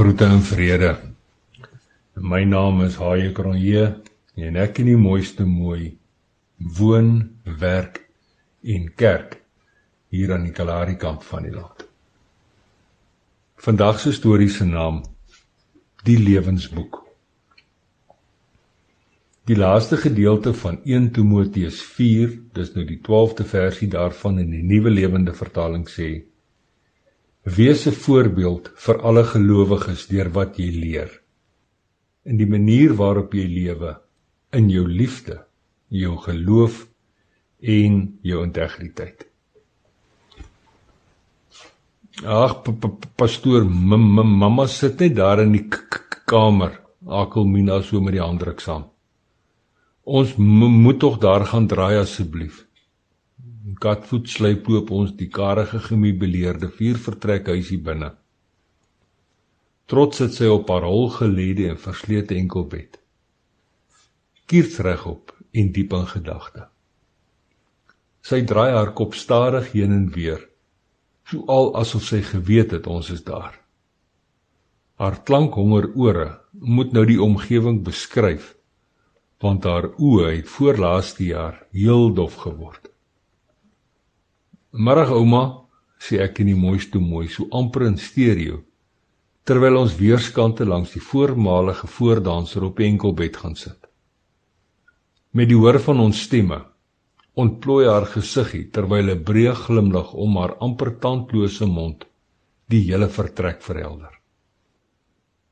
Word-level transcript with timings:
Groete 0.00 0.24
en 0.24 0.40
vrede. 0.40 0.90
My 2.14 2.38
naam 2.48 2.78
is 2.86 2.94
Haie 2.96 3.34
Kronje 3.36 3.82
en 4.46 4.54
ek 4.56 4.78
in 4.80 4.86
die 4.88 4.96
mooiste 4.96 5.44
mooi 5.44 5.90
woon, 6.78 7.10
werk 7.60 7.98
en 8.64 8.86
kerk 9.02 9.36
hier 10.08 10.32
aan 10.32 10.46
die 10.48 10.54
Kalahari 10.56 10.96
kant 11.02 11.26
van 11.28 11.44
die 11.44 11.52
land. 11.52 11.84
Vandag 13.60 14.00
se 14.00 14.14
storie 14.16 14.48
se 14.48 14.64
naam 14.64 15.02
Die 16.08 16.16
Lewensboek. 16.16 17.02
Die 19.52 19.60
laaste 19.60 20.00
gedeelte 20.00 20.56
van 20.64 20.80
1 20.86 21.12
Timoteus 21.18 21.84
4, 21.92 22.38
dis 22.56 22.72
nou 22.72 22.88
die 22.88 23.02
12de 23.04 23.50
versie 23.52 23.92
daarvan 23.98 24.40
in 24.46 24.56
die 24.56 24.64
Nuwe 24.64 24.96
Lewende 24.96 25.36
Vertaling 25.36 25.84
sê: 25.92 26.14
Wees 27.42 27.86
'n 27.86 27.92
voorbeeld 27.92 28.70
vir 28.74 29.00
alle 29.00 29.24
gelowiges 29.24 30.06
deur 30.06 30.28
wat 30.30 30.58
jy 30.58 30.70
leer. 30.70 31.22
In 32.24 32.36
die 32.36 32.46
manier 32.46 32.94
waarop 32.94 33.32
jy 33.32 33.46
lewe, 33.46 33.96
in 34.52 34.68
jou 34.68 34.86
liefde, 34.86 35.46
jou 35.88 36.16
geloof 36.16 36.86
en 37.60 38.18
jou 38.22 38.44
integriteit. 38.44 39.26
Ag 42.24 42.62
pastoor, 43.16 43.64
mamma 43.64 44.66
sit 44.66 45.00
net 45.00 45.16
daar 45.16 45.40
in 45.40 45.52
die 45.52 45.68
kamer, 46.26 46.80
Akelmina 47.06 47.80
so 47.82 48.00
met 48.00 48.12
die 48.12 48.20
handdruk 48.20 48.60
saam. 48.60 48.84
Ons 50.04 50.36
moet 50.36 50.98
tog 51.00 51.18
daar 51.18 51.46
gaan 51.46 51.66
draai 51.66 51.96
asseblief. 51.96 52.66
Katvoet 53.80 54.28
sluip 54.28 54.66
oop 54.68 54.90
ons 54.92 55.12
die 55.16 55.30
karige 55.32 55.78
gemeubileerde 55.80 56.68
vier 56.76 56.98
vertrek 57.00 57.46
huisie 57.48 57.78
binne. 57.80 58.10
Trots 59.88 60.20
sit 60.20 60.36
sy 60.36 60.50
op 60.52 60.68
haar 60.68 60.84
hol 60.84 61.08
gelede 61.14 61.70
en 61.72 61.80
verslete 61.80 62.36
enkelbed. 62.36 62.98
Kiers 64.52 64.76
regop 64.84 65.32
en 65.56 65.72
diep 65.72 65.96
in 65.96 66.04
gedagte. 66.12 66.66
Sy 68.20 68.42
draai 68.52 68.68
haar 68.76 68.92
kop 69.00 69.16
stadig 69.16 69.72
heen 69.72 69.96
en 69.96 70.06
weer, 70.12 70.44
soal 71.32 71.72
asof 71.80 72.04
sy 72.10 72.20
geweet 72.34 72.76
het 72.76 72.90
ons 72.98 73.08
is 73.16 73.24
daar. 73.24 73.56
Haar 75.00 75.22
klankhonger 75.24 75.88
ore 75.96 76.28
moet 76.52 76.92
nou 76.92 77.06
die 77.08 77.20
omgewing 77.30 77.80
beskryf, 77.88 78.52
want 79.40 79.64
haar 79.64 79.88
oë 79.96 80.36
het 80.36 80.52
voorlaaste 80.58 81.32
jaar 81.32 81.62
heel 81.72 82.10
dof 82.12 82.36
geword. 82.44 82.89
Middag 84.70 85.10
ouma, 85.10 85.66
sê 85.98 86.20
ek 86.22 86.40
in 86.44 86.52
die 86.52 86.58
mooiste 86.58 87.00
mooi, 87.02 87.26
so 87.26 87.48
amper 87.50 87.88
in 87.88 87.96
stereo, 87.98 88.60
terwyl 89.42 89.80
ons 89.80 89.96
weerskante 89.98 90.62
langs 90.62 90.92
die 90.94 91.02
voormalige 91.02 91.88
voordanser 91.90 92.68
op 92.68 92.78
enkelbed 92.78 93.36
gaan 93.42 93.56
sit. 93.58 93.88
Met 95.34 95.50
die 95.50 95.58
hoor 95.58 95.80
van 95.82 95.98
ons 96.06 96.20
stemme 96.22 96.60
ontplooi 97.34 97.88
haar 97.88 98.06
gesiggie 98.12 98.68
terwyl 98.70 99.10
'n 99.10 99.24
breë 99.24 99.54
glimlag 99.54 100.14
om 100.14 100.36
haar 100.36 100.54
amper 100.60 100.90
tandlose 101.02 101.66
mond 101.66 102.06
die 102.68 102.82
hele 102.90 103.08
vertrek 103.08 103.62
verhelder. 103.62 104.14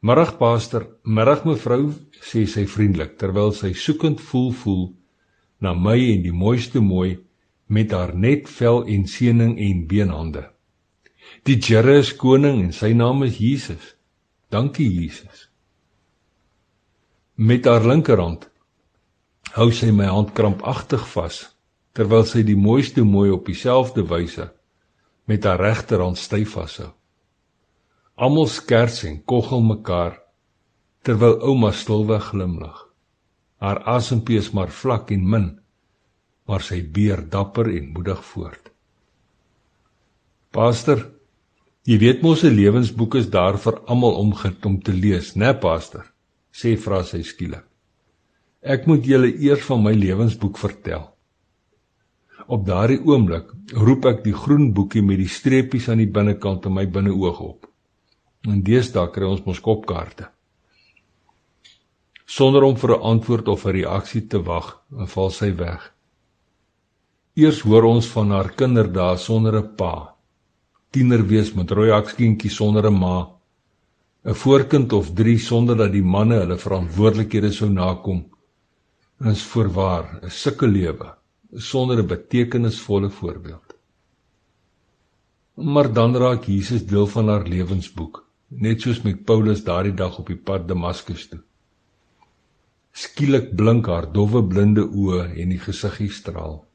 Middag 0.00 0.38
paaster, 0.38 0.86
middag 1.04 1.44
mevrou, 1.44 1.92
sê 2.20 2.46
sy 2.46 2.64
vriendelik 2.64 3.18
terwyl 3.18 3.52
sy 3.52 3.72
soekend 3.72 4.20
voel 4.20 4.52
voel 4.52 4.84
na 5.60 5.74
my 5.74 5.98
en 6.14 6.22
die 6.22 6.32
mooiste 6.32 6.80
mooi 6.80 7.18
met 7.72 7.92
haar 7.96 8.12
net 8.14 8.50
vel 8.52 8.84
en 8.84 9.06
seëning 9.08 9.56
en 9.56 9.86
beenhande. 9.88 10.44
Die 11.48 11.56
Here 11.56 11.96
is 11.98 12.12
koning 12.16 12.60
en 12.66 12.72
sy 12.76 12.92
naam 12.92 13.24
is 13.24 13.38
Jesus. 13.40 13.94
Dankie 14.52 14.88
Jesus. 14.90 15.48
Met 17.34 17.64
haar 17.64 17.86
linkerhand 17.88 18.50
hou 19.56 19.70
sy 19.72 19.90
my 19.90 20.10
hand 20.12 20.34
krampagtig 20.36 21.02
vas 21.14 21.40
terwyl 21.96 22.24
sy 22.28 22.44
die 22.44 22.56
mooiste 22.56 23.04
mooi 23.04 23.30
op 23.32 23.48
dieselfde 23.48 24.04
wyse 24.08 24.50
met 25.28 25.48
haar 25.48 25.60
regterhand 25.60 26.20
styf 26.20 26.54
vashou. 26.56 26.92
Almal 28.16 28.48
skers 28.52 29.02
en 29.08 29.22
koggel 29.24 29.64
mekaar 29.64 30.18
terwyl 31.02 31.40
ouma 31.40 31.72
stilweg 31.72 32.30
glimlag. 32.30 32.86
Haar 33.62 33.80
asempie 33.88 34.38
is 34.38 34.52
maar 34.52 34.70
vlak 34.70 35.10
en 35.14 35.24
min 35.28 35.48
maar 36.46 36.62
sy 36.62 36.82
beer 36.82 37.22
dapper 37.28 37.70
en 37.70 37.92
moedig 37.92 38.24
voort. 38.24 38.70
Pastor, 40.50 41.10
jy 41.84 41.98
weet 41.98 42.22
mos 42.22 42.44
'n 42.44 42.54
lewensboek 42.54 43.14
is 43.14 43.30
daar 43.30 43.58
vir 43.58 43.80
almal 43.86 44.14
om 44.14 44.34
om 44.64 44.82
te 44.82 44.92
lees, 44.92 45.34
né, 45.36 45.54
pastor? 45.54 46.12
sê 46.52 46.76
vra 46.76 47.02
sy 47.02 47.22
skielik. 47.22 47.64
Ek 48.62 48.86
moet 48.86 49.06
julle 49.06 49.32
eers 49.42 49.64
van 49.66 49.82
my 49.82 49.92
lewensboek 49.96 50.58
vertel. 50.58 51.08
Op 52.46 52.66
daardie 52.66 53.00
oomblik 53.00 53.48
roep 53.72 54.06
ek 54.06 54.22
die 54.24 54.34
groen 54.34 54.72
boekie 54.74 55.02
met 55.02 55.18
die 55.18 55.30
streepies 55.30 55.88
aan 55.88 56.02
die 56.02 56.10
binnekant 56.10 56.66
in 56.66 56.74
my 56.74 56.86
binneoog 56.86 57.40
op. 57.40 57.66
En 58.46 58.62
deesdae 58.62 59.10
kry 59.14 59.26
ons 59.26 59.44
mos 59.46 59.60
kopkaarte. 59.62 60.28
Sonder 62.26 62.64
om 62.64 62.76
vir 62.76 62.96
'n 62.96 63.02
antwoord 63.02 63.48
of 63.48 63.66
'n 63.66 63.72
reaksie 63.72 64.26
te 64.28 64.42
wag, 64.42 64.82
val 64.90 65.30
sy 65.30 65.50
weg. 65.56 65.91
Eers 67.32 67.62
hoor 67.64 67.86
ons 67.88 68.06
van 68.12 68.28
haar 68.34 68.50
kinderdae 68.52 69.16
sonder 69.16 69.54
'n 69.56 69.68
pa. 69.76 70.14
Tiener 70.92 71.22
wees 71.26 71.54
met 71.56 71.70
rooi 71.70 71.90
hakskientjie 71.90 72.50
sonder 72.50 72.84
'n 72.90 72.98
ma. 72.98 73.16
'n 74.24 74.34
Voorkind 74.34 74.92
of 74.92 75.14
3 75.14 75.38
sonder 75.38 75.76
dat 75.76 75.92
die 75.92 76.04
manne 76.04 76.36
hulle 76.42 76.58
verantwoordelikhede 76.58 77.50
sou 77.52 77.70
nakom. 77.70 78.18
Is 79.24 79.42
voorwaar 79.42 80.04
'n 80.22 80.30
sulke 80.30 80.66
lewe 80.66 81.08
sonder 81.56 82.02
'n 82.02 82.06
betekenisvolle 82.06 83.10
voorbeeld. 83.10 83.76
Maar 85.54 85.92
dan 85.92 86.16
raak 86.16 86.44
Jesus 86.44 86.86
deel 86.86 87.06
van 87.06 87.28
haar 87.28 87.46
lewensboek, 87.46 88.24
net 88.48 88.80
soos 88.80 89.02
met 89.02 89.24
Paulus 89.24 89.64
daardie 89.64 89.94
dag 89.94 90.18
op 90.18 90.26
die 90.26 90.36
pad 90.36 90.68
Damaskus 90.68 91.28
toe. 91.28 91.40
Skielik 92.92 93.56
blink 93.56 93.86
haar 93.86 94.12
dowwe 94.12 94.44
blinde 94.44 94.84
oë 94.84 95.32
en 95.40 95.48
die 95.48 95.58
gesiggie 95.58 96.10
straal. 96.10 96.66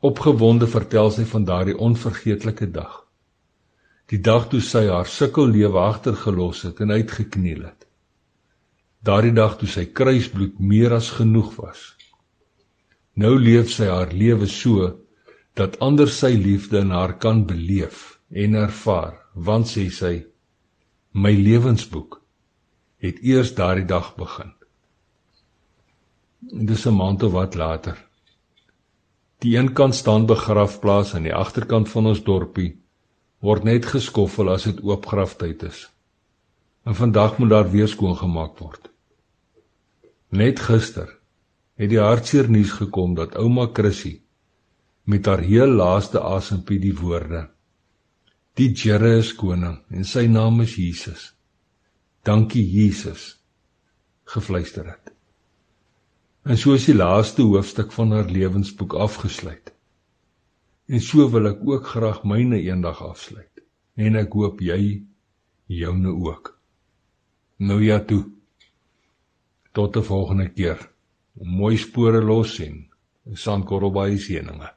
Opgewonde 0.00 0.68
vertel 0.70 1.10
sy 1.10 1.24
van 1.26 1.44
daardie 1.44 1.74
onvergeetlike 1.74 2.68
dag. 2.70 3.00
Die 4.06 4.20
dag 4.22 4.46
toe 4.48 4.60
sy 4.62 4.84
haar 4.86 5.08
sukkellewe 5.10 5.80
agtergelos 5.82 6.62
het 6.68 6.78
en 6.84 6.94
uitgekniel 6.94 7.64
het. 7.66 7.88
Daardie 9.02 9.34
dag 9.34 9.56
toe 9.58 9.66
sy 9.68 9.88
kruisbloed 9.90 10.60
meer 10.62 10.94
as 10.94 11.10
genoeg 11.18 11.50
was. 11.58 11.82
Nou 13.18 13.34
leef 13.42 13.74
sy 13.74 13.90
haar 13.90 14.14
lewe 14.14 14.46
so 14.46 14.92
dat 15.58 15.80
ander 15.82 16.06
sy 16.06 16.30
liefde 16.38 16.78
in 16.78 16.94
haar 16.94 17.16
kan 17.18 17.42
beleef 17.46 18.20
en 18.30 18.54
ervaar, 18.54 19.18
want 19.34 19.66
sê 19.66 19.88
sy 19.90 20.14
my 21.10 21.34
lewensboek 21.34 22.20
het 23.02 23.18
eers 23.26 23.50
daardie 23.58 23.86
dag 23.86 24.14
begin. 24.14 24.54
Dis 26.38 26.86
'n 26.86 26.94
maand 26.94 27.22
of 27.22 27.32
wat 27.32 27.54
later 27.54 28.07
Die 29.44 29.56
een 29.56 29.72
kant 29.72 29.94
staan 29.94 30.26
begrafplaas 30.26 31.14
aan 31.14 31.26
die 31.28 31.34
agterkant 31.34 31.88
van 31.88 32.10
ons 32.10 32.22
dorpie 32.26 32.72
word 33.44 33.64
net 33.64 33.86
geskoffel 33.86 34.50
as 34.50 34.64
dit 34.66 34.80
oopgraftyd 34.82 35.62
is. 35.68 35.84
En 36.82 36.96
vandag 36.98 37.38
moet 37.38 37.52
daar 37.52 37.70
weer 37.70 37.88
skoon 37.88 38.16
gemaak 38.18 38.58
word. 38.58 38.88
Net 40.34 40.58
gister 40.60 41.12
het 41.78 41.92
die 41.92 42.00
hartseer 42.02 42.50
nuus 42.50 42.72
gekom 42.80 43.14
dat 43.14 43.36
ouma 43.38 43.68
Chrissy 43.72 44.18
met 45.08 45.26
haar 45.30 45.44
heel 45.46 45.70
laaste 45.70 46.20
asempie 46.20 46.80
die 46.82 46.96
woorde: 46.96 47.46
Die 48.58 48.72
Here 48.74 49.18
is 49.18 49.34
koning 49.38 49.78
en 49.88 50.04
sy 50.04 50.26
naam 50.26 50.60
is 50.60 50.74
Jesus. 50.74 51.32
Dankie 52.26 52.64
Jesus 52.66 53.38
gefluister 54.24 54.90
het. 54.90 55.17
En 56.48 56.56
so 56.56 56.72
is 56.72 56.86
die 56.88 56.96
laaste 56.96 57.44
hoofstuk 57.44 57.90
van 57.92 58.14
haar 58.16 58.30
lewensboek 58.32 58.94
afgesluit. 58.96 59.74
En 60.88 61.02
so 61.04 61.26
wil 61.28 61.50
ek 61.50 61.58
ook 61.60 61.90
graag 61.92 62.22
myne 62.24 62.56
eendag 62.64 63.02
afsluit. 63.04 63.60
En 64.00 64.16
ek 64.16 64.32
hoop 64.32 64.62
jy 64.64 65.02
joune 65.68 66.14
ook. 66.16 66.54
Nou 67.60 67.82
ja 67.84 67.98
toe. 68.00 68.22
Tot 69.76 69.96
'n 69.96 70.08
volgende 70.08 70.48
keer. 70.48 70.80
Mooi 71.36 71.76
spore 71.76 72.24
los 72.24 72.54
sien. 72.54 72.86
Sandkorrel 73.34 73.92
baie 73.92 74.16
seëninge. 74.18 74.72